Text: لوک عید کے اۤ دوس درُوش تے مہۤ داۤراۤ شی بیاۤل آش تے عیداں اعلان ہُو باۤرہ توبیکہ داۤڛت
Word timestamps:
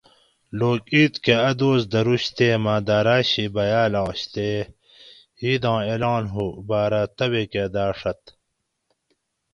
لوک 0.59 0.83
عید 0.93 1.13
کے 1.23 1.33
اۤ 1.47 1.55
دوس 1.59 1.81
درُوش 1.93 2.23
تے 2.37 2.47
مہۤ 2.63 2.77
داۤراۤ 2.87 3.21
شی 3.29 3.45
بیاۤل 3.53 3.93
آش 4.03 4.19
تے 4.33 4.47
عیداں 5.41 5.79
اعلان 5.89 6.23
ہُو 6.33 6.45
باۤرہ 6.67 7.01
توبیکہ 7.17 7.63
داۤڛت 7.73 8.21